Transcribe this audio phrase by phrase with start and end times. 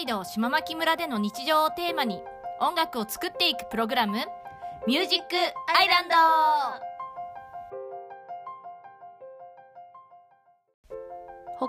[0.00, 2.22] 海道島牧村での日常をテーマに
[2.58, 4.16] 音楽を作っていくプログラム
[4.88, 6.14] 「ミュージックアイランド」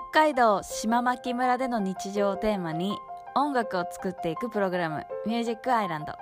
[0.14, 2.96] 海道島牧村での日常をテーマに
[3.34, 6.14] 音楽を作っていくプログラム「ミュージックアイランド」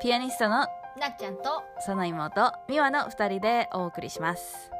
[0.00, 0.60] ピアニストの
[0.96, 4.70] なっちゃんとその妹美和の2人でお送りします。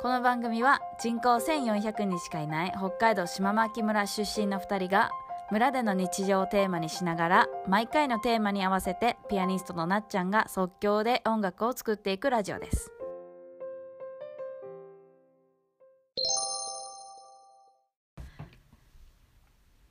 [0.00, 5.10] この番組は人口1400人しかいない北海道島牧村出身の2人が
[5.52, 12.90] 村での日常をテーマにしながら毎回のテーマに合わせてピアニストのなっちゃんが即興で音楽を作っていくラジオです。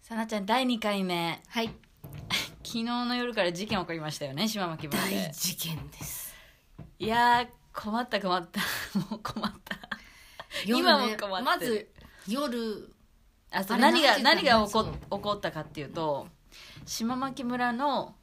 [0.01, 1.41] さあなっちゃん第2回目。
[1.47, 1.69] はい。
[2.61, 5.15] 昨日の夜から事件起こりましたよね島牧村で。
[5.15, 6.35] 大事件です。
[6.99, 8.59] いやー困った困った。
[9.09, 9.77] もう困った。
[10.65, 11.43] 夜今もね困ってる。
[11.45, 11.89] まず
[12.27, 12.94] 夜
[13.51, 16.27] あそうあれ何が何が起こ起こったかっていうと
[16.85, 18.15] 島牧村の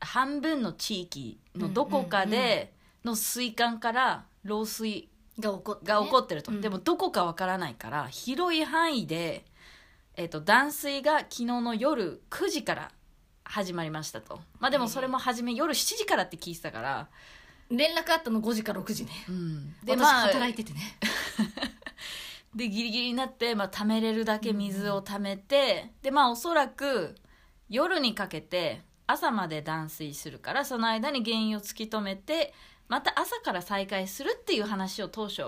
[0.00, 2.72] 半分の地域のどこかで
[3.04, 6.60] の水管から漏水が起こって、が起こってると、うん。
[6.60, 9.44] でもどこかわからないから広い範囲で、
[10.16, 12.90] えっと断水が昨日の夜9時から
[13.44, 14.40] 始まりましたと。
[14.58, 17.08] まあでもそれも初め夜7時からって聞いてたから、
[17.70, 19.10] 連絡あったの5時か6時ね。
[19.28, 20.80] うん、で私でまあ働いててね
[22.54, 27.14] でギリギリになって、まあ、貯めれるだけ水を貯めて、でまあおそらく
[27.68, 32.52] 夜にかけて朝まで断水するからその間に原因を突き止めて
[32.88, 35.42] また朝から再開するっていう話を当初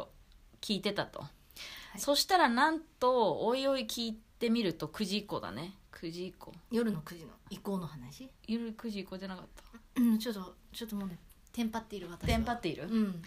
[0.62, 1.24] 聞いてたと、
[1.94, 2.00] い。
[2.00, 5.74] そしたらなんとおいおい聞いてみると9時以降だね。
[5.92, 6.52] 9時以降。
[6.70, 8.30] 夜の9時の移行の話？
[8.48, 10.00] 夜9時以降じゃなかった？
[10.00, 11.18] うんちょっとちょっともうね
[11.52, 12.26] テンパっている私は。
[12.28, 13.22] テンパっている、うん。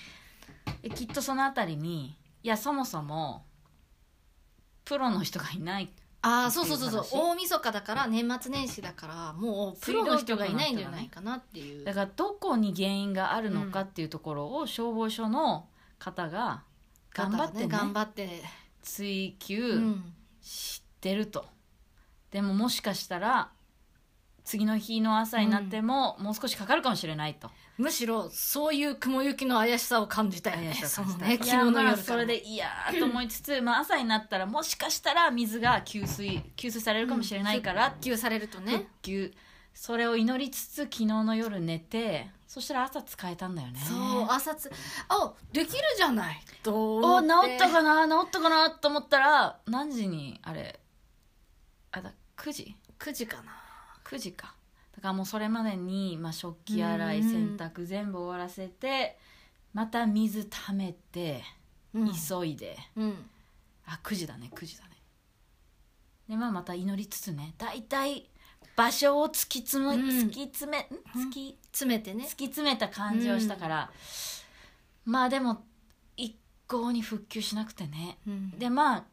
[0.81, 3.45] できっとそのあたりにいやそもそも
[4.88, 5.90] プロの人がいない。
[6.22, 7.06] ああそうそうそうそう。
[7.12, 11.86] 大晦日だから年末年始だからもうプロの人がいないんじゃないかなっていう。
[11.86, 15.68] だからどこに原因があるのかっていうところを消防署の
[16.00, 16.64] 方が
[17.14, 18.42] 頑張ってね頑張って
[18.81, 21.46] 追う求んしてると、
[22.31, 23.52] でももしかしたら
[24.44, 38.88] 次の日の朝になってももう少しかかるかもしれないと、むしろそういう雲行きの怪しさを感じたよねそのね昨日の夜からあそれでいやーと思いつつ、 まあ、朝になったらもしかしたら水が給水給水されるかもしれないから、復旧されるとね。
[39.74, 43.80] それを祈りつつ昨日の夜寝てそしたら朝使えたんだよね。
[43.80, 44.72] そう朝つ
[45.08, 46.42] あできるじゃない。
[46.64, 47.50] とお思って。
[47.50, 48.08] 治ったかな？
[48.08, 48.72] 治ったかな？
[48.72, 50.80] と思ったら何時にあれ
[51.92, 53.52] あだ9時？9時かな。
[54.04, 54.56] 9時か
[54.97, 59.18] だからもうそれまでに、まあ、食器洗いうん洗濯全部終わらせて
[59.74, 61.44] また水溜めて、
[61.94, 62.12] うん。
[62.12, 62.78] 急いで。
[62.96, 63.13] うん。
[63.85, 64.90] あ9時だね9時だね。
[66.28, 68.28] でまあまた祈りつつね大体
[68.75, 70.09] 場所を突き詰め、うん。
[70.09, 72.24] 突き詰め突き詰めてね。
[72.24, 73.91] 突き詰めた感じをしたから、
[75.06, 75.64] まあでも
[76.16, 76.35] 一
[76.68, 78.18] 向に復旧しなくてね。
[78.28, 78.58] うん。
[78.58, 79.03] でまあ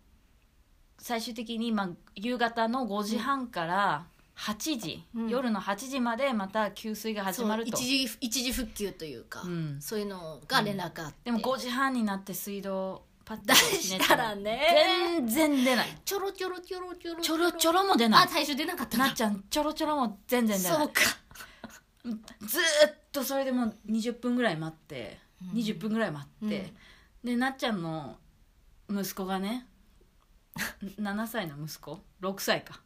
[0.98, 4.06] 最終的に、まあ、夕方の5時半から
[4.36, 5.28] 8時、うん。
[5.28, 7.76] 夜の8時までまた給水が始まると。
[7.76, 9.80] そう一時一時復旧というか、うん。
[9.80, 15.20] そういうのが連絡あって、でも5時半になって水道パッと出したらね。
[15.20, 15.88] 全然出ない。
[16.04, 17.22] ちょろちょろちょろちょろ。
[17.22, 18.24] ちょろちょろも出ない。
[18.24, 20.78] あ最初出なかったなっちゃんちょろちょろも全然出ない。
[20.78, 20.94] そうか。
[22.04, 25.58] ずーっとそれでもう20分ぐらい待って、うん。
[25.58, 26.72] 20分ぐらい待って、
[27.22, 28.18] でなっちゃんの
[28.90, 29.66] 息子がね
[31.00, 32.80] 7歳の息子？6歳か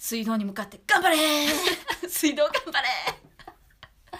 [0.00, 1.16] 水道に向かって「頑張れ！
[1.16, 1.48] ー
[2.08, 2.88] 水道頑張れ！
[2.88, 3.12] ー!」
[4.16, 4.18] って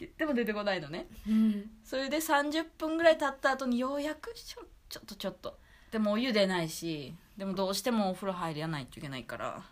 [0.00, 1.08] 言っても出てこないのね。
[1.26, 1.70] うん。
[1.82, 5.58] それで30分ぐらい経った後にようやくちょちょっとちょっと。
[5.90, 9.62] でもお湯出ないしでもどうしてもお風呂入らないといけないから。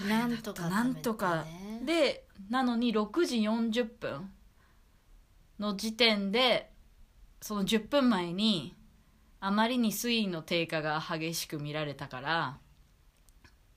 [0.00, 1.44] なんとかなんとか。
[1.82, 4.32] でなのに6時40分
[5.58, 6.72] の時点で
[7.42, 8.74] その10分前に
[9.40, 12.58] あまりに水位の低下が激しく見られたから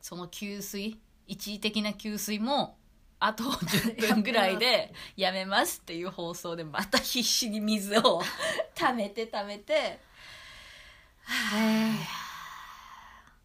[0.01, 2.77] その給水一時的な給水も
[3.19, 5.79] あと 10分ぐらいでやめます。
[5.81, 8.21] っていう放送でまた必死に水を
[8.75, 9.99] 溜めて溜めて。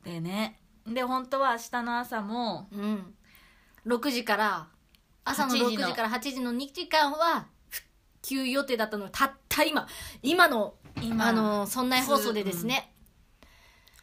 [0.03, 3.15] でねで本当は明日の朝もうん。
[3.87, 4.69] 6時から
[5.25, 7.87] 朝の8 6時から8時の2時間は復
[8.23, 9.07] 旧予定だったの。
[9.07, 9.87] にたった今。
[10.23, 12.94] 今の今あのそんな放送でですね、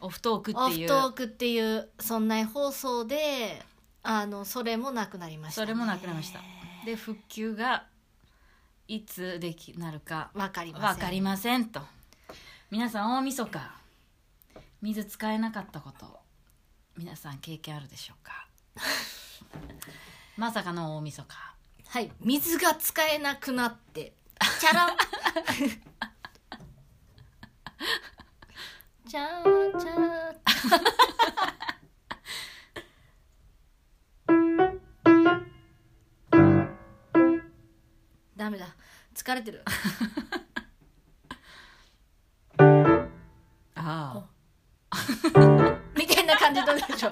[0.02, 0.88] オフトークオフっていう。
[0.88, 3.62] トークっていうそんな放送で
[4.04, 6.42] あのそれもなくなりました、ね、それもなくなりました。
[6.86, 7.86] で復旧が
[8.88, 10.32] いつできなるか。
[10.34, 10.88] わかりません。
[10.88, 11.82] わかりませんと。
[12.70, 13.72] 皆さん大晦日。
[14.82, 16.20] 水使えなかったこと。
[16.98, 18.48] 皆さん経験あるでしょうか？
[20.38, 21.56] まさかの大晦日。
[21.88, 22.12] はい。
[22.20, 24.14] 水が使えなくなって。
[24.60, 24.98] チャラン
[29.12, 30.00] チャーチャー
[38.38, 38.74] ダメだ。
[39.14, 39.66] 疲れてる。
[43.76, 44.30] ああ。
[45.98, 47.12] みたいな感じだでしょ。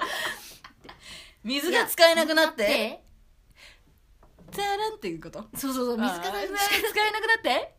[1.44, 2.66] 水が使えなくなって。
[2.66, 3.04] で
[4.52, 5.46] ザランっていうこと？
[5.54, 5.98] そうそうそう。
[5.98, 7.76] 水が 使えなくなって。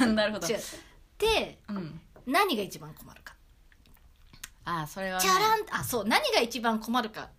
[0.00, 0.46] あなるほど。
[0.46, 2.00] でうん。
[2.24, 3.20] 何が一番困る？
[3.21, 3.21] か
[4.64, 7.30] ああそれは、ね、チャランあそう何が一番困るか。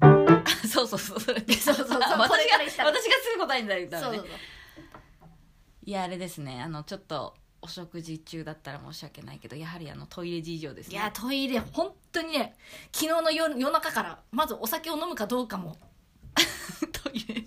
[0.66, 1.20] そうそうそう。
[1.20, 1.86] それそうそう。
[1.86, 4.16] そうあ私が私がすぐ答えになるからね。
[4.18, 4.28] そうそう。
[4.28, 4.38] そう
[5.84, 6.62] いやあれですね。
[6.62, 10.94] あのちょっとお食事中だったら申し訳ないけどやはりあのトイレ事情ですね。
[10.94, 12.56] いやトイレ本当にね
[12.92, 15.76] 昨日の夜夜中からまずお酒を飲むかどうかも。
[16.92, 17.34] トイレ。
[17.34, 17.46] に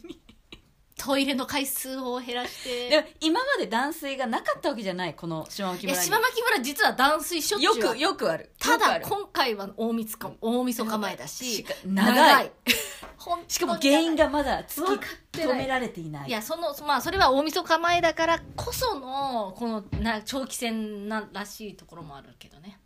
[1.03, 2.89] トイレの回数を減らして。
[2.89, 6.07] でも今まで断水がなかったわけじゃないこの島牧いや村に。
[6.07, 8.51] 島牧村実は断水しょっちゅうよくよくある。
[8.57, 9.05] ただよくある。
[9.09, 12.51] 今回は大晦日大晦日前だししか長い。
[13.17, 14.99] 本当にしかも原因がまだ突
[15.31, 16.29] き止められていない。
[16.29, 22.79] いやそのまあそれは大晦日前だからこそのこのな長期戦ならしいところもあるけどね。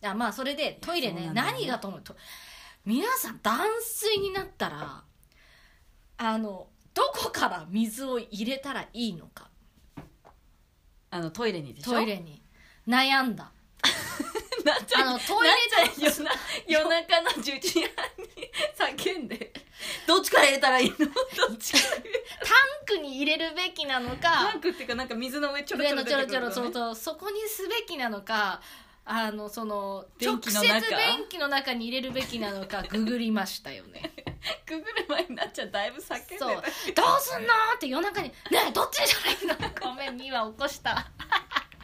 [0.00, 1.52] いやまあそれでトイレねそうなんだよね。
[1.62, 2.14] 何がと思うと
[2.84, 5.02] 皆さん断水になったら
[6.18, 6.68] あの
[6.98, 9.48] どこから水を入れたらいいのか？
[11.10, 11.92] あのトイレにでしょ？
[11.92, 12.42] トイレに。
[12.88, 13.52] 悩んだ。
[14.64, 15.52] なっちゃんあのトイレ
[15.86, 16.32] なっちゃん夜な
[16.66, 17.90] 夜中の11時半
[18.34, 18.50] に
[19.06, 19.52] 叫んで。
[20.08, 20.96] どっちから入れたらいいの？
[20.96, 21.04] ど
[21.54, 22.02] っちからタン
[22.84, 24.50] クに入れるべきなのか。
[24.50, 28.60] タンクっていうかなんか水の上ちょろちょろ上のちょろちょろそこにすべきなのか
[29.10, 34.12] あのその便直接便器の中に入れるべきなのかググりましたよね。
[34.66, 36.44] くぐる前になっちゃんだいぶ叫んでた。
[36.44, 36.54] そう。
[36.54, 36.64] どう
[37.20, 39.16] すんのって夜中に「ねえどっちにし
[39.46, 41.10] たらいいの?」ごめんミワ起こした。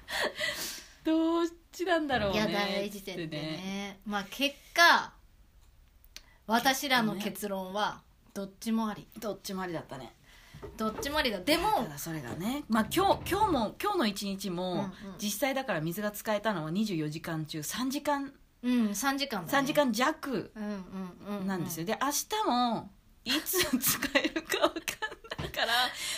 [1.03, 2.37] どっちなんだろうね。
[2.37, 4.01] いや大事点でってね。
[4.05, 5.15] まあ結果
[6.47, 8.03] 私らの結論は
[8.35, 9.09] どっちもあり。
[9.17, 10.15] どっちもありだったね
[10.77, 11.39] どっちもありだ。
[11.41, 12.65] でたもだそれがね。
[12.69, 14.93] まあ今日今日も今日の一日も、うんうん。
[15.19, 18.33] 実際だから水が使えたのは24時間中3時間。
[18.63, 20.71] うん3時間だ、ね、3時間弱うんうん
[21.29, 21.65] うんうんなん。
[21.65, 22.91] ですよ、で明日も
[23.25, 24.71] いつ使えるか分かん
[25.39, 25.73] ないから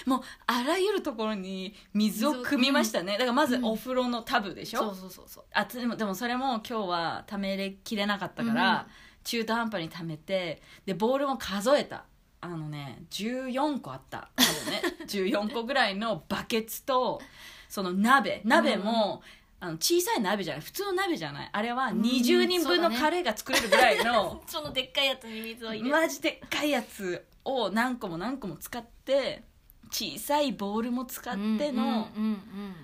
[0.07, 3.15] もうあらゆるところに水を汲みましたね。
[3.15, 3.65] だからまずうん。
[3.65, 5.45] お風呂のタブでしょ、そうそうそうそう。
[5.53, 8.87] あでもでもそれも今日はためれきれなかったから、
[9.25, 12.05] 中途半端にためてでボールも数えた
[12.41, 14.31] あのね14個あった。
[14.37, 14.83] 多分ね。
[15.07, 17.21] 14個ぐらいのバケツと
[17.69, 18.43] その鍋。
[18.45, 19.23] 鍋も、
[19.59, 20.63] あの小さい鍋じゃない。
[20.63, 21.51] 普通の鍋じゃない。
[21.53, 25.91] あれはうん20人分のカレーが作れるぐらいの、 そのでっかいやつに水を入れて。
[25.91, 29.43] マジでっかいやつを何個も何個も使って
[29.91, 32.75] 小さいボールも使っての、うんうんうん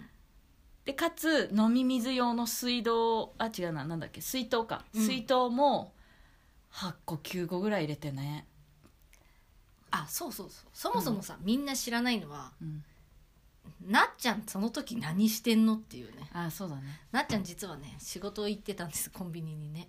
[0.85, 3.85] でかつ飲み水用の水道あ違うな。
[3.85, 4.21] なんだっけ。
[4.21, 5.07] 水筒か、うん。
[5.07, 5.93] 水筒も
[6.73, 8.49] 8個9個ぐらい入れてね、
[9.93, 10.69] あそうそうそう。
[10.73, 12.83] そもそもさ、みんな知らないのはうん、
[13.91, 16.29] なっちゃんその時何してんのっていうね。
[16.33, 17.01] あそうだね。
[17.13, 19.89] なっちゃん実はね仕事行ってたんですコンビニにね。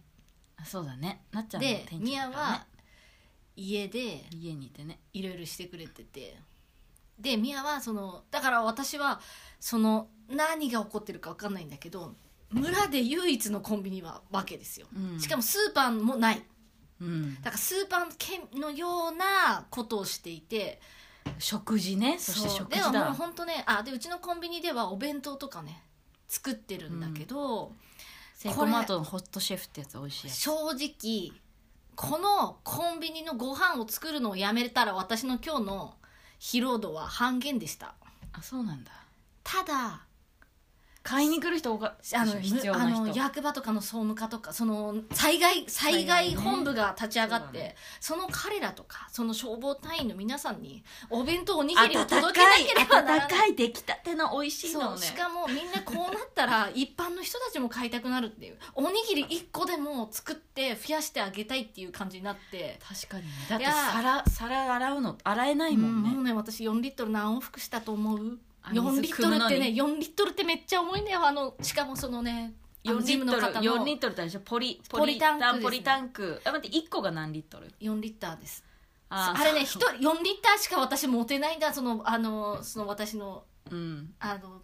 [0.58, 1.24] あそうだね。
[1.32, 2.54] なっちゃんので店長ミヤだからね。
[2.54, 2.66] は
[3.56, 5.00] 家で家にいてね。
[5.14, 6.38] いろいろしてくれてて。
[7.20, 9.22] でミヤはそのだから私は
[9.60, 12.16] その何が起こってるか分かんないんだけど
[12.50, 15.20] 村で唯一のコンビニはわけですよ、うん。
[15.20, 16.42] しかもスーパーもない
[17.04, 17.36] うん。
[17.36, 20.80] だからスーパー券のようなことをしていて
[21.38, 22.18] 食事ね。
[22.20, 22.92] そして食事だ。
[22.92, 25.82] でももう本当ねあでうちのコンビニではお弁当とかね
[26.28, 27.74] 作ってるんだけど、
[28.36, 30.38] セイコーマートのホットシェフってやつ美味しいやつ。
[30.38, 31.32] 正直
[31.96, 35.94] このコンビニのご飯を作るのをやめたら私の今日の
[36.40, 37.94] 疲労度は半減でした。
[38.34, 38.92] あそうなんだ。
[39.44, 40.02] ただ
[41.04, 53.28] 買いに来る人があの必要あの役場とかの総務課とかその災害災害本部が立ち上がってねその彼らとかその消防隊員の皆さんにお弁当おにぎりを温届けなければならない。
[53.28, 58.58] 温かい出来たての美味しいのをねしかもみんなこうなったら一般の人たちも買いたくなるっていう。
[58.74, 62.80] おにぎり1個でも作って増やしてあげたいっていう感じになって。
[62.88, 63.30] 確かにね。
[63.50, 68.20] だって皿皿洗うの洗えないもんね、うんもうね私4リットル何往復したと思う？
[68.20, 71.26] あ4水リットルってね汲4リットルってめっちゃ重いんだよ。
[71.26, 72.54] あのしかもそのね
[72.86, 74.40] あの4ジリットルムの方4のリットルってでしょ？
[74.42, 78.64] ポリポリタンクポリタンクあ待って1個が何リットル？4リッターです。
[79.10, 81.74] ああれね一人4リッターしか私持てないんだ。
[81.74, 84.14] そのあのその私のうん。
[84.20, 84.62] あの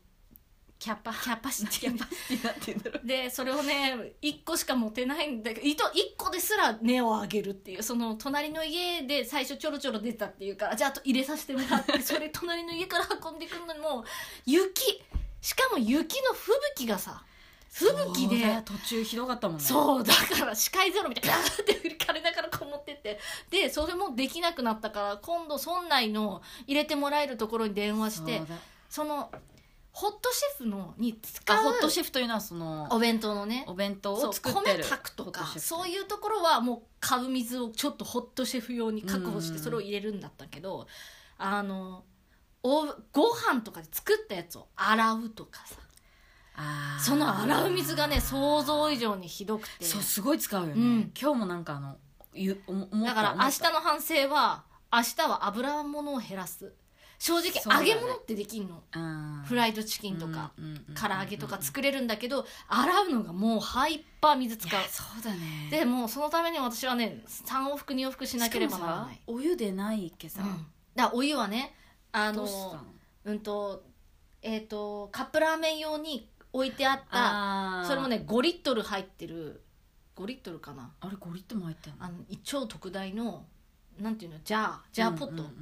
[0.80, 1.12] キャパ。
[1.12, 1.80] キャパシティ。
[1.82, 3.00] キャパシティなんて言うんだろ。
[3.04, 7.84] うでそれをね1個しか持てないんだけど1個ですら根を上げるっていう。
[7.84, 14.04] その隣の家で最初ちょろちょろ出たっていうからじゃああと入れさせてもらって それ隣の家から運んでくるのにもう
[14.46, 15.04] 雪。
[15.42, 17.24] しかも雪の吹雪がさ
[17.70, 17.90] 吹
[18.26, 19.64] 雪で途中ひどかったもんね。
[19.64, 23.20] そうだから視界ゼロみたいなガーって振りかれながらこう持ってって。
[23.50, 28.42] でそれもできなくなったから今度村内の入れてもらえるところに電話して
[28.90, 29.32] その
[30.00, 33.66] ホットシェフのに使うあホットシェフというのはそのお弁当のね。
[33.68, 34.78] お弁当そうを作ってる。
[34.78, 35.68] 米炊くとかホットシェフ。
[35.68, 40.88] そういうところはもう買う水をちょっとホットシェフ用に確保してそれを入れるんだったけど、
[41.38, 42.06] あの
[42.64, 45.76] おご飯とかで作ったやつを洗うとかさ。
[46.56, 47.04] あー。
[47.04, 49.84] その洗う水がね想像以上にひどくて。
[49.84, 51.12] そうすごい使うよね、うん。
[51.20, 51.98] 今日もなんかあの
[52.34, 53.16] ゆ思思った。
[53.16, 54.64] だから明日の反省は
[54.94, 56.74] 明日は油物を減らす
[57.20, 57.90] 正直そうだね。
[57.90, 64.80] 揚げ物ってできんの、うんフライドチキンとか、うんうんうんうん唐揚げとか作れるんだけど洗うのがもうハイパー水使う。
[64.80, 65.68] いやそうだね。
[65.70, 69.16] でもうそのために私はね3往復2往復しなければならない。
[69.16, 71.76] しかもさお湯でないっけさ、うん、だからお湯はね
[72.12, 72.84] あのどうしたの
[73.26, 73.84] うんと
[74.42, 77.88] えっ、とカップラーメン用に置いてあったあー。
[77.88, 79.62] それもね5リットル入ってる。
[80.16, 80.92] 5リットルかな？
[81.00, 82.06] あれ5リットルも入ってんの？
[82.06, 83.46] あの超特大の
[84.00, 85.54] なんていうのジャージャーポットうんうんうん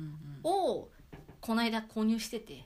[0.43, 0.79] うん。
[0.79, 0.89] を
[1.41, 2.65] この間購入してて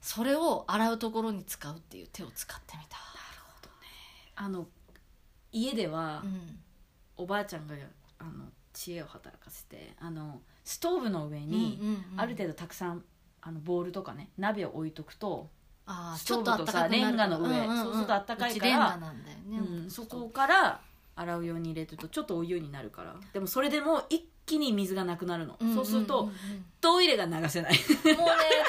[0.00, 2.96] それを洗うところに使うっていう手を使ってみた。
[4.36, 4.66] あの
[5.52, 6.58] 家では、うん。
[7.18, 7.74] おばあちゃんが
[8.18, 8.30] あの
[8.72, 13.04] 知恵を働かせてあのストーブの上に、うんうんうんある程度たくさん
[13.42, 15.48] あのボウルとかね鍋を置いとくと、
[15.84, 20.80] あーストーブとさレンガの上そうするとあったかいからね、うんそこから
[21.16, 23.14] 洗うように入れてるとちょっとお湯になるから。
[23.34, 25.74] でもそれでも一気に水がなくなるの、んんんん。
[25.76, 26.28] そうすると
[26.80, 27.72] トイレが流せない。
[27.72, 28.14] もうね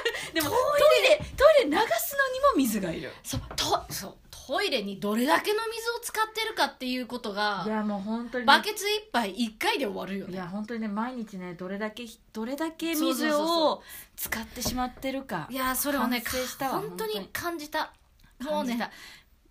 [0.34, 0.56] でもト
[1.00, 3.12] イレトイレ流すのにも水がいる。
[3.24, 8.48] そうとそうトイレにどれだけの水を使ってるかっていうことがいやもう本当にね。
[8.48, 13.82] バケツ一杯一回で終わるよいねや本当にね毎日ねどれだけどれだけ水を
[14.16, 16.24] 使ってしまってるかいやそれをね
[16.60, 17.94] 本当に感じた。
[18.40, 18.92] もうね感じた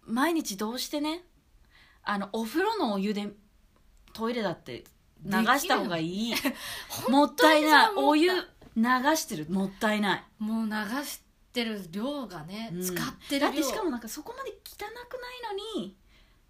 [0.05, 1.25] 毎日どうしてね
[2.03, 3.29] あのお風呂のお湯で
[4.13, 4.85] トイレだって
[5.25, 6.35] 流した方がいい。
[7.09, 7.91] もったいない。
[7.97, 8.83] お湯流
[9.17, 9.47] してる。
[9.51, 10.25] もったいない。
[10.39, 11.21] もう流し
[11.53, 12.83] てる量がね、うん。
[12.83, 13.47] 使ってる量。
[13.47, 15.97] だってしかもなんかそこまで汚くないのに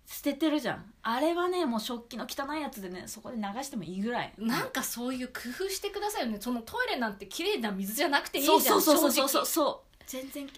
[0.06, 0.92] 捨ててるじゃん。
[1.02, 4.34] あれはねもう食器の汚いやつでねそこで流してもいいぐらい。
[4.38, 6.38] なんかそういう工夫してくださいよね。
[6.40, 8.60] そのトイレなんて綺麗な水じゃなくていいじゃん。
[8.60, 9.46] そうそうそうそうそう。
[9.46, 10.02] そう。
[10.06, 10.48] 全然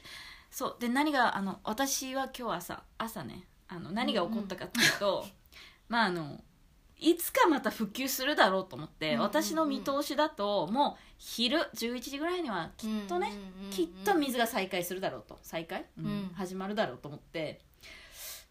[0.50, 0.76] そう。
[0.78, 5.26] で何があの私は今日朝朝ねあの何が起こったかっていうと、
[5.88, 6.40] まああの
[7.02, 9.26] いつかまた復旧するだろうと思って、うんうんうん。
[9.26, 13.32] 私の見通しだともう昼11時ぐらいにはきっとね、
[13.70, 15.38] きっと水が再開するだろうと。
[15.42, 16.06] 再開、うん。
[16.06, 16.30] うん。
[16.34, 17.60] 始まるだろうと思って。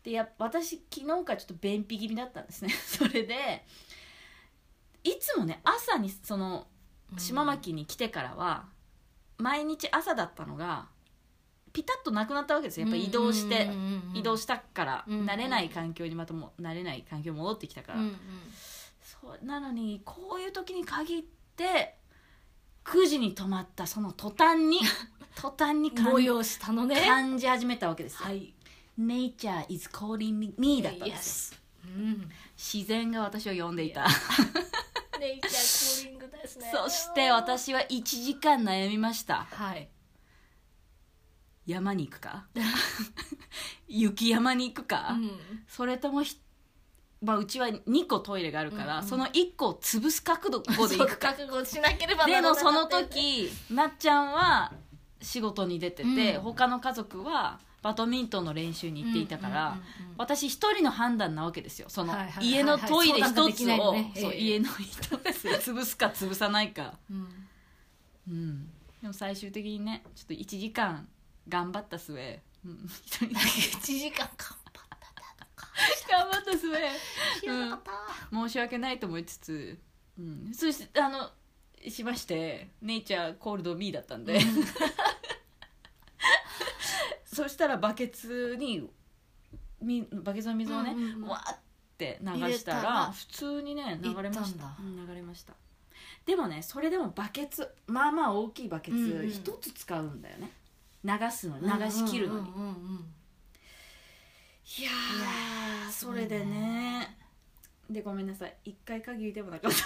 [0.03, 2.73] でや私昨日からちょっと便秘気味だったんですね。
[2.85, 3.65] それで
[5.03, 6.67] いつもね朝にその
[7.17, 8.67] 島牧に来てからは
[9.37, 10.87] 毎日朝だったのが
[11.73, 12.87] ピタッとなくなったわけですよ。
[12.87, 13.69] やっぱ移動して
[14.13, 18.17] 移動したから慣れない環境にまたも慣れない環境に戻ってきたから、うんうん。
[19.01, 21.23] そうなのにこういう時に限っ
[21.55, 21.95] て
[22.83, 24.79] 9時に止まったその途端に
[25.35, 27.05] 途端に感催したのね。
[27.05, 28.53] 感じ始めたわけですよ、はい。
[28.99, 32.29] Nature is calling me だったんですうん。
[32.57, 34.05] 自然が私を呼んでいた。
[35.19, 36.71] ネイチャーコーリングですね。
[36.75, 39.45] そして私は1時間悩みました。
[39.51, 39.87] はい
[41.71, 42.45] 山に行くか？
[43.87, 45.31] 雪山に行くか、うん。
[45.67, 46.37] それともひ、
[47.21, 49.07] まあ、うちは2個トイレがあるから、うんうん。
[49.07, 51.33] その1個を潰す覚悟で行くか。
[51.33, 54.71] 覚悟しなければなでもその時なっちゃんは
[55.21, 56.41] 仕事に出てて、うん。
[56.41, 61.87] 他の家族はバドミントンの練習に行っていたから、うんうんうんうん私一人の判断なわけですよ。
[61.89, 62.47] そのはいはいはいはい。
[62.51, 67.27] 家のトイレ一つをねそうええ家の一つ潰すか潰さないか、うん。
[68.29, 68.69] うん、
[69.01, 71.07] でも最終的にねちょっと1時間
[71.47, 74.29] 頑張った末、うん、 一人で1時間頑張っ
[74.63, 74.71] た
[75.55, 75.67] か。
[76.09, 76.69] 頑張った末。
[77.39, 77.91] 知らなかった。
[78.35, 79.79] 申し訳ないと思いつつ、
[80.17, 81.31] うん、そしてあの
[81.89, 84.39] しまして「ネイチャーコールドミー」だったんで、
[87.25, 88.89] そしたらバケツに
[89.81, 91.27] みバケツの水をね、うんうんうん。
[91.27, 91.57] わーっ
[91.97, 94.75] て流したらら普通にね流れました。
[94.79, 95.53] 流れました。
[96.25, 99.29] でもねそれでもバケツまあまあ大きいバケツうんうん。
[99.29, 100.51] 一つ使うんだよね
[101.03, 102.55] 流すのに流し切るのに、うん。
[102.55, 103.05] うんうんうん
[104.79, 107.17] いやいやーーそれでね。
[107.89, 108.55] でごめんなさい。
[108.63, 109.77] 一回限りでもなかった。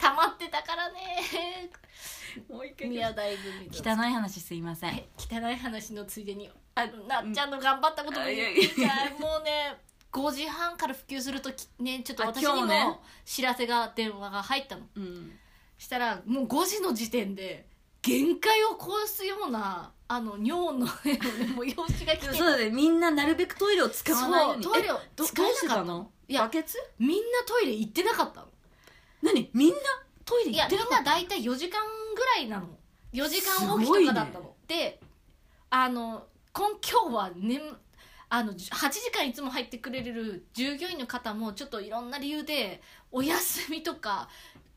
[0.00, 1.70] 溜まってたからね。
[2.48, 5.04] もう一宮台組汚い話すいません。
[5.18, 8.30] 汚い話のついでにあのなっちゃんの頑張ったこともう。
[8.30, 8.80] ん言って
[9.20, 9.76] もうね
[10.10, 14.86] 5時半から普及するときねちょっと私にも知らせが電話が入ったの。
[14.94, 15.38] うん。
[15.76, 17.67] したらもう5時の時点で
[18.02, 21.18] 限界を超すようなあの尿のね
[21.54, 22.70] もう用紙が来てそうだね。
[22.70, 24.64] みんななるべくトイレを使わないように。
[24.64, 26.10] トイレを使えなかったの？
[26.28, 26.78] いやバケツ？
[26.98, 28.46] みんなトイレ行ってなかったの。
[29.22, 29.50] 何？
[29.52, 29.76] みんな
[30.24, 31.10] トイレいやみん行ってなかった？
[31.10, 31.80] な大体4時間
[32.14, 32.68] ぐらいなの。
[33.12, 35.00] 4時間おきとかだったの、で
[35.70, 37.60] あの今今日はね
[38.28, 38.56] あの8
[38.90, 44.28] 時間いつも入ってくれる従業員の方もちょっといろんな理由でお休みとか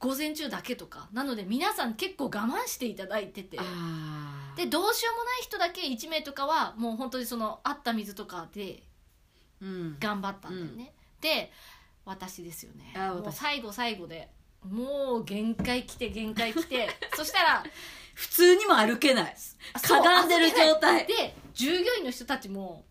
[0.02, 1.08] 午前中だけとか。
[1.14, 3.58] なので皆さん結構我慢していただいてて。
[4.56, 8.84] でどうしようもない人だけ1名とかはもう本当にそのあった水とかで
[9.62, 9.98] うん。
[10.00, 10.92] 頑張ったんだよね、
[11.22, 11.52] で
[12.04, 12.94] 私ですよね。
[13.32, 14.30] 最後最後で
[14.68, 16.90] もう限界来て限界来て。
[17.16, 17.64] そしたら
[18.16, 19.36] 普通にも歩けない。
[19.82, 21.06] かがんでる状態。
[21.06, 22.84] で従業員の人たちも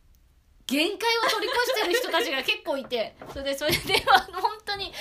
[0.66, 3.16] 限界を取り越してる人たちが結構いて。
[3.32, 4.00] それでそれで
[4.32, 4.92] 本当に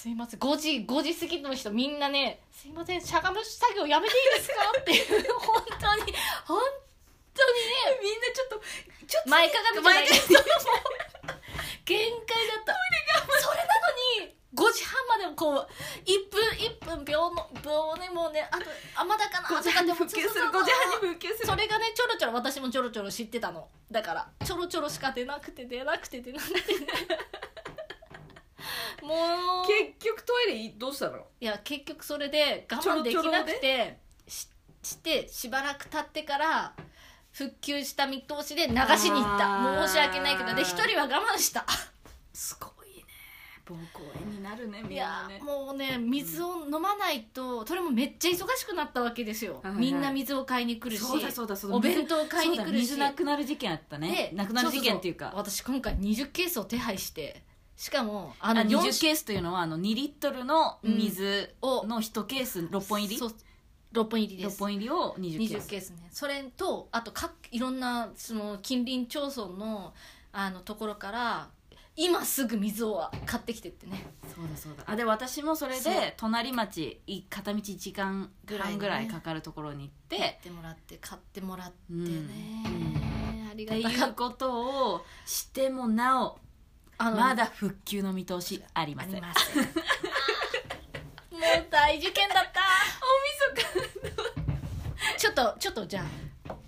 [0.00, 0.40] すいません。
[0.40, 3.02] 5時5時過ぎの人みんなね「すいません。
[3.02, 4.54] しゃがむ作業やめていいですか?
[4.80, 5.30] 」っていう。
[5.34, 6.14] 本当に。
[6.46, 6.58] 本
[7.36, 8.00] 当にね。
[8.00, 8.62] みんなちょっと
[9.06, 10.08] ちょっ前かがみじゃない。
[10.08, 10.44] 前かそうもう
[11.84, 12.74] 限界だった。
[13.42, 15.68] それなのに5時半までこう
[16.06, 18.64] 1分1分秒の秒ねもうねあと
[18.94, 20.46] あまだかな5時半にとか復旧する。
[20.46, 21.46] 5そうそうそう時半に復旧する。
[21.46, 23.68] それがねちょろちょろ私もちょろちょろ知ってたの。
[23.90, 26.62] だからちょろちょろしか出なくて出なくて出なくて。
[29.02, 29.66] もう
[30.76, 31.18] どうしたの？
[31.40, 34.48] いや結局それで我慢できなくてし
[34.82, 36.72] してしばらく経ってから
[37.32, 39.86] 復旧した見通しで流しに行った。
[39.86, 40.54] 申し訳ないけど。
[40.54, 41.64] で一人は我慢した。
[42.32, 43.04] すごいね。
[43.66, 49.80] 膀胱炎になるねみんいやなねもうね水を飲まないとそれもめっちゃ忙しくなったわけですよ、はいはい。
[49.80, 51.76] みんな水を買いに来るしそうだそうだそうだ。
[51.76, 52.80] お弁当買いに来るし。
[52.80, 54.30] 水なくなる事件あったね。
[54.32, 55.32] でなくなる事件っていうか。
[55.36, 57.44] 私今回20ケースを手配して
[57.80, 59.24] しかもああのの4 20ケース。
[59.24, 63.18] というのはあの2リットルの水をの1ケース6本入り？
[63.18, 63.34] そう。
[63.94, 65.96] 6本入りで6す本入りを20ケー20スケースね。
[66.12, 69.94] それとあと各いろんなその近隣町村の
[70.30, 71.48] あのところから
[71.96, 74.06] 今すぐ水を買ってきてってね。
[74.34, 74.84] そうだそうだ。
[74.86, 75.94] あで私もそれそう。
[75.94, 82.28] で隣町い片道1時間半ぐらいかかるところに行って、買ってもらって買ってもらってうん。
[82.28, 83.98] ね、ありっていがた。
[83.98, 86.49] かっうことをしてもなおた
[87.02, 89.32] あのまだ復旧の見通しありまあせんもう
[91.70, 92.60] 大事件だった。
[95.16, 96.04] ちょっとちょっとじゃ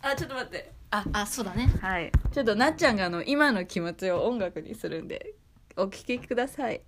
[0.03, 0.17] あ。
[0.17, 0.73] ちょっと待って。
[0.91, 1.71] ああそうだね。
[1.83, 2.11] はい。
[2.33, 5.35] ちょっとなっちゃんがあの今の気持ちを音楽にするんで
[5.77, 6.81] お聴きください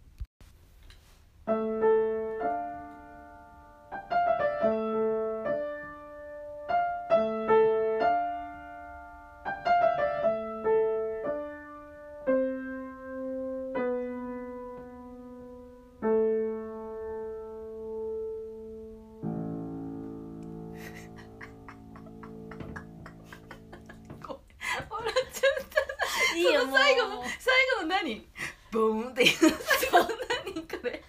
[26.48, 28.26] いいよ最後の最後の何？
[28.72, 29.30] ボーンっていう。
[29.30, 30.08] そう
[30.46, 31.02] 何これ。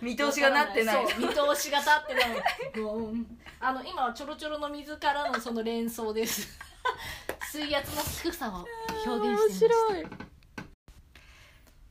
[0.00, 1.08] 見通しがなってない。
[1.08, 2.24] そう見通しが立ってない。
[2.82, 3.38] ゴーン。
[3.60, 6.48] あの今はちょろちょろの水からのその連想です。
[7.52, 8.66] 水圧の低さを
[9.06, 9.98] 表現してみました。
[9.98, 10.02] い。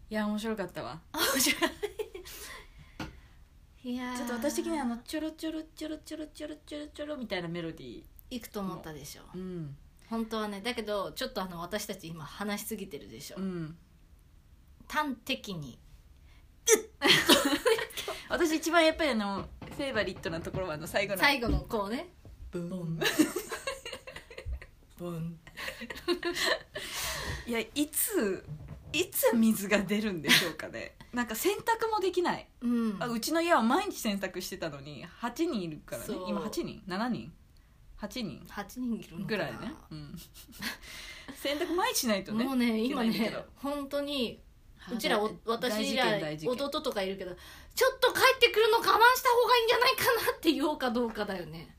[0.09, 0.99] いや面白かったわ。
[1.13, 1.71] 面白い。
[3.91, 4.17] いやー。
[4.17, 9.77] ちょっと私的にあのちょろちょろちょろちょろちょろちょろちょろみたいなメロディいくと思ったでしょーうん
[10.09, 13.77] 本当はねだけどちょっとあの私たち今話しすぎてるでしょ、うん。
[14.87, 15.79] 端的に。
[18.29, 21.19] 私一番やっぱりあのフェイバリットなところはあの最後の。
[21.19, 22.13] 最後のこうね。
[22.51, 22.99] ブン。
[24.97, 25.39] ボン。
[27.45, 28.45] いやいつ
[28.91, 30.95] いつ水が出るんでしょうかね。
[31.13, 32.47] なんか洗濯もできない。
[32.61, 32.97] うん。
[32.99, 36.07] あうちの家は毎日洗濯してたのに8人いるからね。
[36.07, 36.25] そう。
[36.27, 37.31] 今8人？7人？
[38.01, 38.45] 8人。
[38.49, 39.25] 8人いるのかな？
[39.27, 40.15] ぐらいね、うん、
[41.35, 42.45] 洗濯毎日しないとね。
[42.45, 44.41] もうね今ね本当に
[44.77, 46.53] はうちらお大私ら事件大事件。
[46.53, 47.35] 弟とかいるけど
[47.75, 48.87] ちょっと帰ってくるの我慢し
[49.23, 51.75] た方がいいんじゃないかなって言おうかどうかだよね。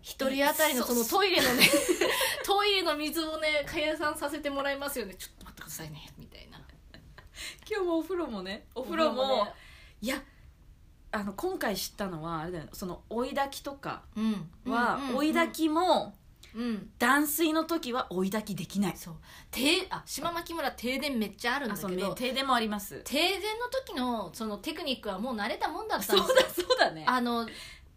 [0.00, 1.68] 一人当たりのそのトイレのね
[2.46, 5.14] トイレの水をね加算させてもらいますよね。
[5.16, 6.58] ちょっと待ってくださいねみたいな。
[7.68, 9.52] 今日もお風呂もねお風呂もね。
[10.00, 10.22] いや
[11.12, 14.70] あの今回知ったのはあれだよその追い炊きとかうん。
[14.70, 16.14] は、追い炊きも、
[16.54, 16.90] うん。
[16.98, 18.96] 断水の時は追い焚きできない。
[18.96, 19.14] そう。
[19.50, 23.00] 停あ島牧村停電めっちゃあるんあそうねだけど停電もあります。
[23.04, 26.66] 停電の時のそのテクニックはもう慣れたもんだったそうんですよ。
[26.68, 27.04] だそうだね。
[27.06, 27.46] あの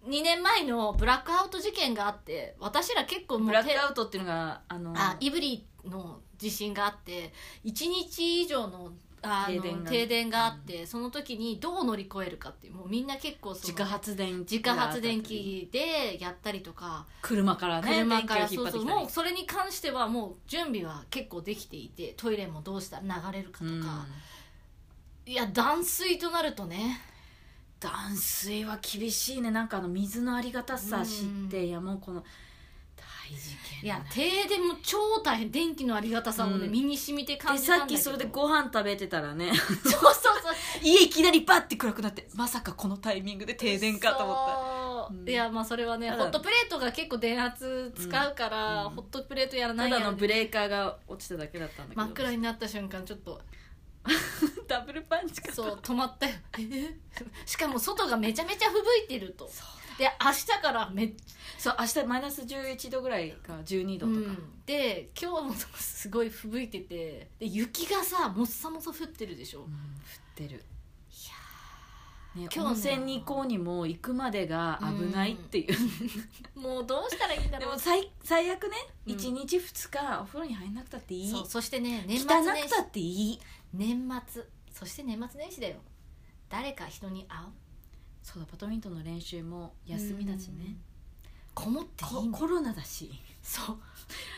[0.08, 7.34] 2年前のブラックアウト事件があって私ら結構もブラックアウトっていうのがあのあイブリの地震があって
[7.66, 9.90] 1日以上のあの停電が。
[9.92, 19.02] 停電があって、その時にどう乗り越えるかっていうもうみんな結構その自家発電自家発電機でやったりとか車からね車から電気をそうそう引っ張ってきたり。
[19.02, 24.06] もうそれに関してはもう準備は結構できていてトイレもどうしたら流れるかとか、
[25.26, 27.02] いや断水となるとね。
[27.80, 29.52] 断水は厳しいね。
[29.52, 32.26] なんかあの水のありがたさ知って、いやもうこの
[33.82, 35.52] いや停電も超大変。
[35.52, 36.72] 電気のありがたさをね、うん。
[36.72, 37.98] 身に染みて感でじたんだけど。
[38.00, 39.54] さっきそれでご飯食べてたらね。
[39.56, 40.14] そうそうそう。
[40.84, 44.36] 家いきなりバッて暗くなってまさかこのタイミングで停電かと思っ
[45.10, 45.18] そう。
[45.18, 45.30] うん。
[45.30, 48.96] いやまあそれはねただホットプレートが結構電圧使うから、うん。
[48.96, 52.02] ホットプレートやらたただないやらのブレーカーが落ちただけだったんだけど。
[52.02, 53.42] 真っ暗になった瞬間ちょっと
[54.68, 56.34] ダブルパンチかとそう止まったよ。
[56.58, 56.98] え？
[57.46, 59.48] しかも外がめちゃめちゃ吹雪いてると。
[59.48, 61.14] そうで明日からめっ
[61.58, 69.68] そう明日マイナス11度ぐらいか12度とか、うん、で今日もすごい吹雪いててで雪がさもっさもさ降ってるでしょ、うん降
[70.46, 70.64] ってる。
[72.36, 77.60] ね、今日の温泉に行こうにも行くまでが危ないっていう、もうどうしたらいいんだろう。
[77.62, 78.70] でも最最悪ね、
[79.08, 79.16] うん。
[79.16, 81.46] 1日2日お風呂に入んなくたっていい。
[81.48, 83.40] そしてね年末汚年始くたっていい。
[83.74, 84.44] 年末。
[84.72, 85.78] そして年末年始だよ。
[86.50, 87.48] 誰か人に会う
[88.24, 90.78] そうだバドミントンの練習も休みだしね、
[91.54, 93.12] こもっていいこんだコロナだし。
[93.42, 93.78] そう。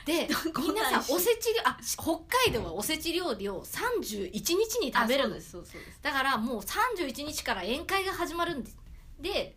[0.06, 5.36] で みんなさおせち料あ北海道はおせち料理を31日に食べるの。
[5.36, 6.00] あそうですそうそうです。
[6.02, 8.78] だからもう31日から宴会が始まるんです
[9.20, 9.56] で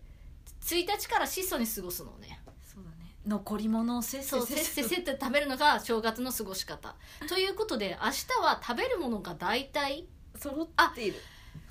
[0.63, 2.41] 1日から質素に過ごすのね。
[2.63, 3.15] そうだね。
[3.27, 6.97] 残り物をせっせそうせっせせって食べるのが正月の過ごし方。
[7.29, 10.07] ということで明日は食べるものが大体
[10.37, 11.21] 揃っている。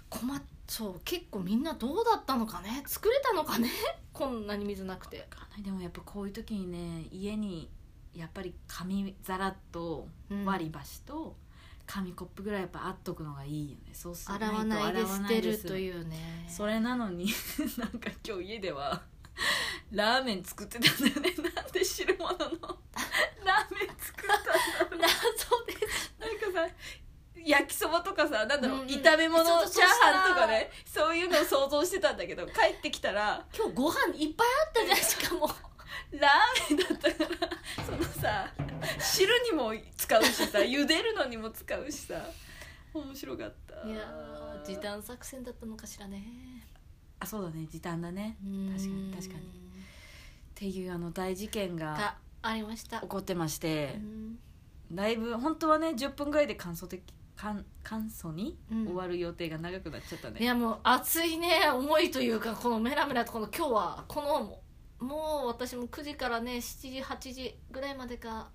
[0.09, 2.83] 困っそう結構みんなどうだったのかね？
[2.85, 3.69] 作れたのかね？
[4.13, 5.27] こんなに水なくて。
[5.63, 7.69] でもやっぱこういう時にね家に
[8.15, 10.45] やっぱり紙皿とうん。
[10.45, 11.35] 割り箸と
[11.85, 13.91] 紙コップぐらいやっぱあっとくのがいいよね。
[13.93, 16.47] そうする洗わないで捨てるというね。
[16.49, 17.27] それなのに
[17.77, 19.03] なんか今日家では
[19.91, 21.33] ラーメン作ってたんだよね。
[21.55, 26.13] なんで汁物のラーメン作ったんだろ謎です。
[26.17, 26.75] うなんかさ
[27.45, 28.87] 焼きそばとかさなんだろう、うんうん。
[28.87, 33.45] 炒め物そうそうチャーハンとかねそういうのを想像してたんだけど帰ってきたら。
[33.55, 35.47] 今日ご飯いっぱいあったじゃんしかも。
[36.11, 37.85] ラーメンだったから。
[37.85, 38.51] そのさ
[38.99, 42.15] 汁にも使うしさ茹でるのにも使うしさ。
[42.93, 43.87] 面白かった。
[43.87, 46.23] いやー時短作戦だったのかしらね。
[47.19, 48.37] あそうだね時短だね。
[48.75, 49.39] 確かに確かに。
[49.39, 49.43] っ
[50.55, 52.99] ていうあの大事件ががありました。
[53.01, 54.39] 起こってましてうん。
[54.91, 57.01] だいぶ本当はね10分ぐらいで簡素的
[57.35, 58.85] 簡簡素にうん。
[58.85, 64.03] 終わる予定が長くなっちゃったね、いやもう熱いね思いというかこのメラメラとこの今日は。
[64.07, 64.59] この
[65.05, 68.47] もう私も9時からね7時8時ぐらいまでか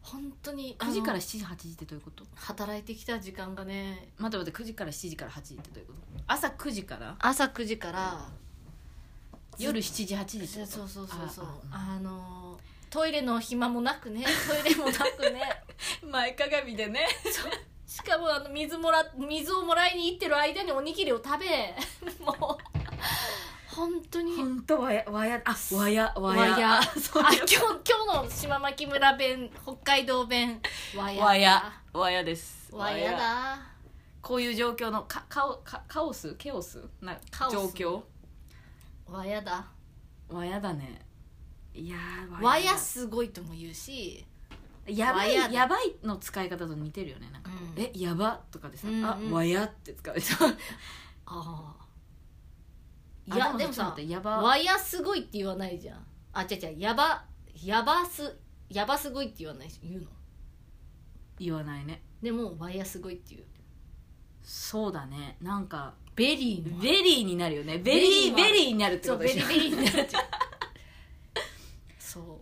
[0.00, 2.24] 本当に9時からあの7時8時ってどういうこと？
[2.34, 4.08] 働いてきた時間がね。
[4.16, 6.22] 待って待って9時から7時から8時ってどういうこと？
[6.26, 7.16] 朝9時から？
[7.18, 8.28] 朝9時から。
[9.58, 11.46] 夜7時8時ってそうそうそうそう。
[11.72, 12.00] ああ。
[12.00, 12.47] の
[12.90, 14.24] トイレの暇もなくね。
[14.46, 15.62] トイレもなくね。
[16.02, 17.06] 前かがみでね。
[17.86, 21.74] しかもあの水もら水をもらいに行ってる間におにぎりを食べ。
[22.24, 22.68] もう。
[23.74, 24.36] 本当に。
[24.36, 26.58] 本当わやわやあわやわわや。
[26.58, 26.82] やあ
[27.14, 30.60] 今日今日の島牧村弁北海道弁。
[30.96, 31.24] わや。
[31.24, 31.72] わや。
[31.92, 32.74] わやです。
[32.74, 33.58] わやだ。
[34.20, 36.34] こういう状況のかカオカカオス？
[36.34, 36.82] ケオス？
[37.00, 37.18] な
[37.50, 38.02] 状況？
[39.06, 39.66] わやだ。
[40.28, 41.07] わやだね
[41.74, 44.24] いやーわやすごいとも言うし
[44.86, 45.54] やばいわやだ。
[45.54, 47.78] やばいの使い方と似てるよねなんか、う。
[47.78, 47.82] ん。
[47.82, 49.04] えやばとかでさ、うんうん。
[49.04, 50.14] あわやって使う。
[50.14, 50.36] でしょ
[51.26, 51.76] ああ
[53.26, 54.42] いあやでもさやば。
[54.42, 56.00] わやすごいって言わないじゃん。
[56.32, 57.24] あ違う違うやば
[57.62, 58.34] やばす
[58.70, 60.08] やばすごいって言わないし言うの？
[61.38, 62.02] 言わないね。
[62.22, 63.42] でもわやすごいって言う。
[64.42, 65.36] そうだね。
[65.42, 67.78] なんかベリーのベリーになるよね。
[67.78, 69.48] ベリーベリーはベリーになるってそうベことでしょ。
[69.48, 70.24] リーベリーになっちゃう
[71.98, 72.40] そ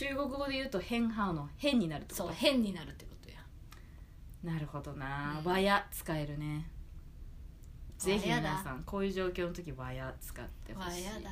[0.00, 2.24] 中国語で言うと変ハの変になるってこと？
[2.24, 3.36] うそう変になるってことや。
[4.42, 6.70] なるほどな、うんわや使えるね。
[7.98, 11.04] ぜひ皆さんこういう状況の時わや使ってほしい。
[11.04, 11.18] わやだ。
[11.18, 11.28] わやだ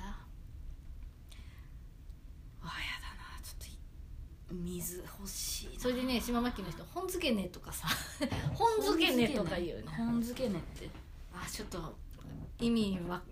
[3.16, 3.40] な。
[3.42, 5.80] ちょっとい水欲しいな。
[5.80, 7.88] それでね島牧の人「本漬けね」とかさ
[8.52, 9.84] 「本漬けね」とか言うね。
[9.96, 10.58] 本漬けね。
[10.58, 10.90] って。
[11.32, 11.96] あちょっと
[12.60, 13.22] 意味は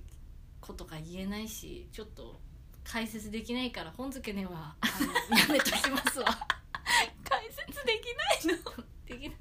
[0.63, 2.41] ことか言えないしちょっと
[2.87, 4.87] 解説できないから本付けねはあ
[5.31, 6.27] のやめときますわ。
[7.29, 8.85] 解説できないの？
[9.07, 9.39] できない。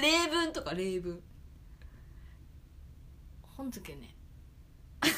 [0.00, 1.22] 例文とか例文。
[3.42, 4.14] 本付けね。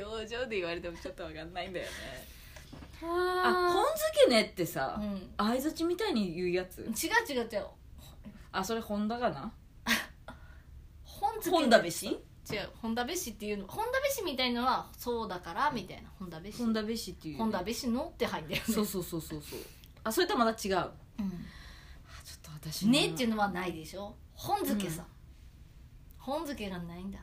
[0.00, 1.92] 表情で言われてもちょっと分かんないんだよね。
[3.02, 3.42] あ。
[3.68, 5.34] あ本付けねってさうん。
[5.36, 6.82] 相づちみたいに言うやつ？
[6.82, 6.88] 違う
[7.28, 7.66] 違う違う。
[8.52, 9.52] あそれ本田かな？
[11.04, 12.18] 本付け本田べし
[12.50, 16.08] 違う本田べしっていうの本田べしみたいのはそうだからみたいな。
[16.18, 18.64] 本田べし本田べしっていう本田べしのって入ってるね。
[18.66, 19.58] そうそうそうそうそう。
[20.04, 20.76] あそれとはまた違う。
[20.76, 21.30] あうん。
[21.30, 21.36] ちょ
[22.56, 24.14] っと私ねっていうのはないでしょ。
[24.34, 25.04] 本付けさ、
[26.18, 27.18] 本付けがないんだ。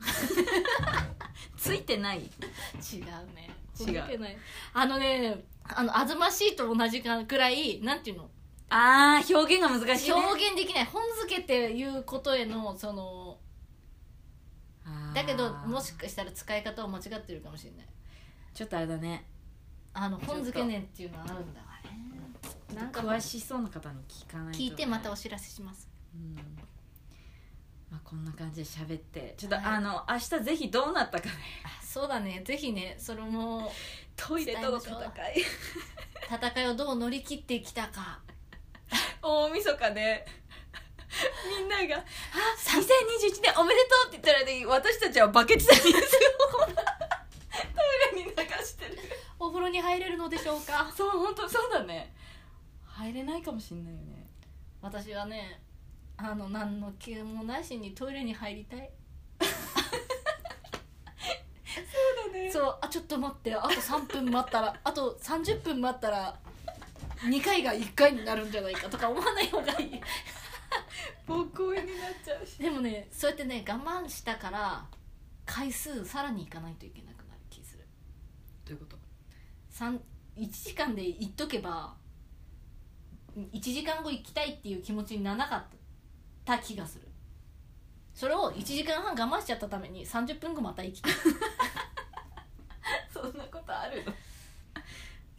[1.56, 2.18] ついてない。
[2.20, 2.30] 違う
[3.34, 3.50] ね。
[3.78, 4.36] 違う。
[4.72, 8.30] あのねあのあずましいと同じくらいなんていうの？
[8.70, 10.14] あー表現が難しいね。
[10.14, 10.84] 表現できない。
[10.84, 13.29] 本付けっていうことへのその
[15.14, 17.86] だけどもしかしたら使い方を間違ってるかもしれない。
[18.54, 19.26] ちょっとあれだね。
[19.92, 21.60] あの本付けねんっていうのはあるんだ。
[21.60, 23.00] わねなんか。
[23.00, 24.58] 詳しそうな方に聞かないと。
[24.58, 25.88] ね、聞いてまたお知らせします。
[26.14, 26.34] うん。
[27.90, 29.34] まあ、こんな感じで喋って。
[29.36, 29.64] ちょっと、はい。
[29.64, 31.32] あの明日ぜひどうなったかね。
[31.64, 32.42] あそうだね。
[32.44, 33.72] ぜひねそれも
[34.16, 35.00] トイレとの戦い
[36.30, 38.20] 戦いをどう乗り切ってきたか。
[39.22, 40.26] 大晦日で
[41.58, 42.02] みんなが「あ
[42.56, 45.98] 2021年おめでとう!」って言ったらね私たちはバケツで水をト
[48.12, 48.32] イレに流
[48.64, 48.98] してる。
[49.38, 50.92] お風呂に入れるのでしょうか？
[50.96, 52.14] そう本当そうだね。
[52.86, 54.26] 入れないかもしんないよね。
[54.82, 55.60] 私はね
[56.16, 58.90] あの何の気もなしにトイレに入りたい。
[59.40, 59.46] そ
[62.28, 62.50] うだね。
[62.50, 66.38] そうあちょっと待ってあと3分待ったらあと30分待ったら
[67.22, 70.00] 2回が1回になるんじゃないかとか思わない方がいい
[71.38, 71.86] ボコになっ
[72.24, 72.56] ちゃうし。
[72.58, 74.86] でもねそうやってね我慢したから
[75.46, 77.86] 回数さらに行かないといけなくなる気する。
[78.64, 78.98] どういうこと
[79.72, 80.00] ？3
[80.36, 81.94] 1時間で行っとけば
[83.36, 85.64] 1時間後行きたいっていう気持ちにならなかっ
[86.44, 87.08] た気がする。
[88.14, 91.12] それを1時間半我慢しちゃったために30分後また行きたい。
[93.12, 94.12] そんなことあるの？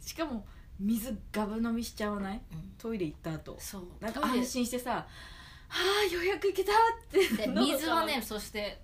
[0.00, 0.46] しかも
[0.78, 2.40] 水ガブ飲みしちゃわない？
[2.78, 3.56] トイレ行った後。
[3.60, 3.88] そう。
[4.00, 5.06] なんか安心してさ
[5.74, 6.76] 「はあようやく行けた!」っ
[7.10, 7.46] て。
[7.48, 8.82] 水はねそして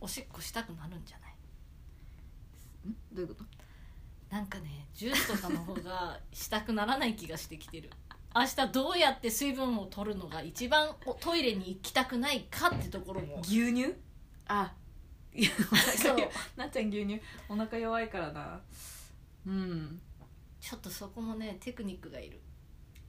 [0.00, 2.88] おしっこしたくなるんじゃない？
[2.88, 2.96] ん？
[3.12, 3.44] どういうこと？
[4.30, 7.90] なんかねジュースとかの方がしたくならない気がしてきてる。
[8.34, 13.40] 明日どうやって水分を取るのが一番おトイレに行きたくないかってところも。
[13.42, 13.94] 牛乳？
[14.46, 14.72] あ。
[15.34, 16.16] いやおそう。
[16.56, 17.20] なっちゃん牛乳？
[17.50, 18.58] お腹弱いからな。
[19.46, 20.00] うん。
[20.60, 22.40] ちょっとそこもねテクニックがいる。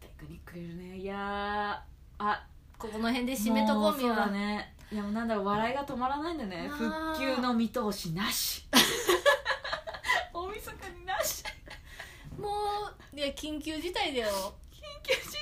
[0.02, 0.98] テクニックいるね。
[0.98, 2.24] いやー。
[2.26, 2.48] あ
[2.84, 6.70] ここの辺で締めとこうみもそうだは、ねいやもうなんだろう笑いが止まらないんだね。
[6.70, 6.76] あ。
[6.76, 8.68] 復ー旧の見通しなし。
[10.34, 11.44] 大晦日になし。
[12.38, 12.50] も
[13.14, 14.54] ういや緊急事態だよ。
[14.70, 15.38] 緊急事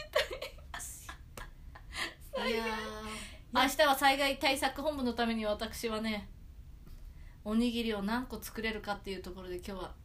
[2.38, 2.48] 態。
[2.48, 3.64] いやー。
[3.64, 6.30] 明日は災害対策本部のために私はね
[7.44, 9.96] おにぎりを何個作れるかっていうところで今日は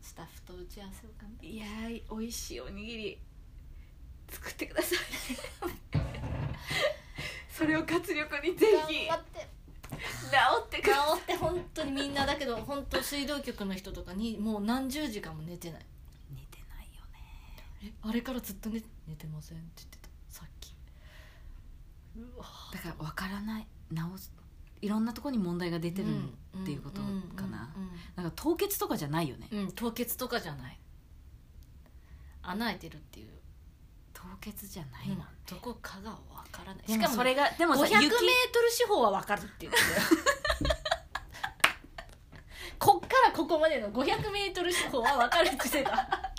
[0.00, 3.18] スタッフと打ち合わせをかいやー美味しいおにぎり
[4.30, 4.98] 作ってください
[7.50, 9.06] それを活力にぜひ。
[9.06, 9.48] 頑張って。
[9.90, 9.96] 治
[10.66, 11.18] ってください。
[11.18, 15.86] 治って本当にみんなだけど本当水道局の人とかにもう何十時間も寝てない。
[16.32, 17.18] 寝てないよね。
[17.84, 20.08] えあれからずっと寝寝てませんって言ってた。
[20.28, 20.74] さっき。
[22.16, 22.46] うわ。
[22.72, 23.66] だから分からない。
[23.92, 24.32] 直す。
[24.82, 26.06] いろんなところに問題が出てる
[26.62, 27.02] っていうこと
[27.36, 27.74] かな。
[28.16, 29.48] なんか凍結とかじゃないよね。
[29.52, 30.78] うん凍結とかじゃない。
[32.42, 33.28] 穴開いてるっていう、
[34.12, 35.18] 凍結じゃないもん。
[35.18, 36.84] ねどこかがわからない。
[36.86, 38.12] でもそれががでもさ500メー雪
[38.52, 40.76] トル四方はわかるって言ってたよ
[42.78, 46.32] こっからここまでの500メートル四方はわかるって言ってた。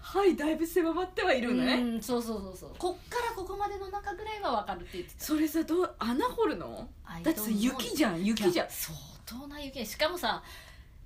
[0.00, 2.70] はいだいぶ狭まってはいるのね、うんそうそうそうそう。
[2.78, 5.24] こっからここまでの中ぐらいはわかるって言ってた。
[5.24, 6.88] それさどう穴掘るの？
[7.22, 8.66] だってさ雪じゃん雪じゃん。
[8.70, 9.84] 相当な雪。
[9.84, 10.42] しかもさ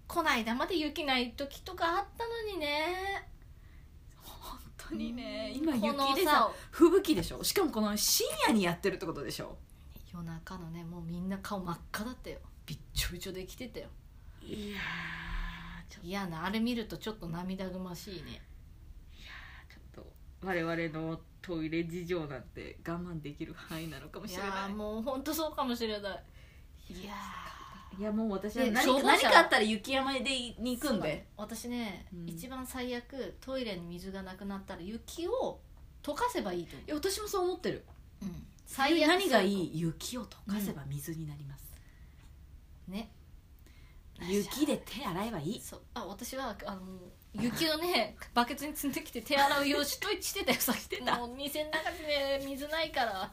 [0.07, 3.27] こないだまで雪ない時とかあったのにね。
[3.27, 3.40] 本
[4.91, 5.63] 当にねうん。
[5.63, 7.43] 今雪でさ吹雪でしょ？
[7.43, 9.57] しかもこの深夜にやってるってことでしょ？
[10.13, 12.39] 夜中のねもうみんな顔真っ赤だったよ。
[12.67, 13.87] びっちょびちょで来てたよ。
[14.43, 18.43] いやーちょいやなあれ見るとちょっと涙ぐましいね。
[19.69, 20.13] ちょっと
[20.47, 24.51] 我々のトイレ事情なんて我慢できる範囲なのかもいしれない。
[24.51, 26.23] やーもう本当そうかもしれない。
[26.93, 27.13] いや
[27.99, 31.27] いやもう私はで何何かあったら雪山でにー行くんで。
[31.37, 32.29] 私ね、うん。
[32.29, 35.61] 一番最悪トイレに水がなくなったら雪を
[36.03, 37.85] 溶かせばいいと思いや私もそう思ってる。
[38.23, 39.65] う、うん、最悪何がいい？
[39.77, 41.65] い雪を溶かせば水になります、
[42.89, 43.11] ね。
[44.29, 45.61] 雪で手洗えばいい？
[45.61, 45.81] そう。
[45.95, 46.81] あ私はあの
[47.35, 51.19] 雪をね バケツに積んできて手洗う用紙としてたよさしてた。
[51.19, 53.33] もう店の中で水ないから。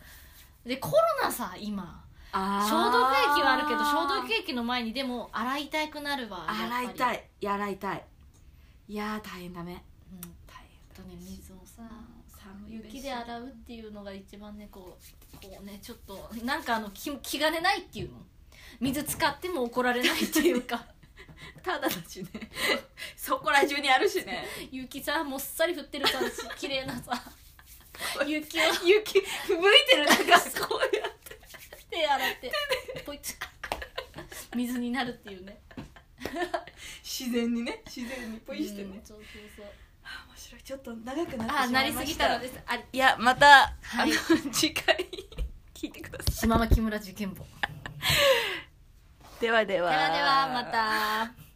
[0.66, 7.30] でコロナさ今消毒液はあるけど消毒液の前にでも洗いたくなるわ洗いい、たい。
[7.42, 8.04] や洗いたい。
[8.90, 9.84] いやー大変だね。
[10.12, 10.64] うん、大
[10.96, 11.84] とね水をさ
[12.68, 18.18] 雪で洗うっていうのが一番ねこうこうねちょっとなんかあの気気兼ねないっていうの。
[18.80, 20.86] 水使っても怒られないっていうか。
[21.64, 22.30] ただだしね。
[23.16, 24.46] そこら中にあるしね。
[24.72, 26.20] 雪さもっさり降ってるさ
[26.58, 27.12] 綺麗なさ。
[28.26, 28.64] 雪を。
[28.86, 29.26] 雪吹雪い
[29.90, 30.97] てるなんかこうやって
[31.90, 32.52] 手洗って
[33.06, 33.48] ポイッ
[34.56, 35.60] 水になるっていうね。
[37.04, 37.82] 自然にね。
[37.86, 38.84] 自然にポイしてね。
[38.84, 39.66] うん、そうそうそう。
[40.04, 40.62] あ面白い。
[40.64, 41.60] ちょっと長くなってしまいました。
[41.64, 42.60] あなりすぎたのです。
[42.66, 44.12] あいやまた、はい。
[44.12, 45.08] あの次回
[45.74, 47.44] 聞いてくださ島牧村受験簿。
[47.44, 47.48] い
[49.42, 49.92] ではでは。
[49.92, 51.47] ではではまた